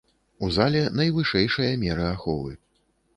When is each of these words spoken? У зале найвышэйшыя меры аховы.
У 0.45 0.47
зале 0.55 0.79
найвышэйшыя 0.99 1.75
меры 1.83 2.05
аховы. 2.15 2.55